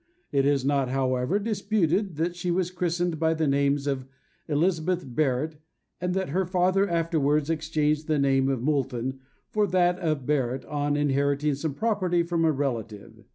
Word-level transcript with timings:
It 0.31 0.47
is 0.47 0.65
not, 0.65 0.89
however, 0.89 1.37
disputed 1.37 2.15
that 2.15 2.35
she 2.35 2.49
was 2.49 2.71
christened 2.71 3.19
by 3.19 3.35
the 3.35 3.45
names 3.45 3.85
of 3.85 4.07
Elizabeth 4.47 5.03
Barrett, 5.07 5.57
and 5.99 6.15
that 6.15 6.29
her 6.29 6.43
father 6.47 6.89
afterwards 6.89 7.51
exchanged 7.51 8.07
the 8.07 8.17
name 8.17 8.49
of 8.49 8.63
Moulton 8.63 9.19
for 9.51 9.67
that 9.67 9.99
of 9.99 10.25
Barrett 10.25 10.65
on 10.65 10.95
inheriting 10.97 11.53
some 11.53 11.75
property 11.75 12.23
from 12.23 12.45
a 12.45 12.51
relative. 12.51 13.25